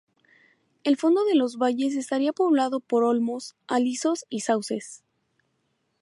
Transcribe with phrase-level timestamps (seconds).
[0.83, 5.03] El fondo de los valles estaría poblado por olmos, alisos y sauces.